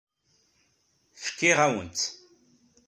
Fkiɣ-awen-tt. 1.23 2.05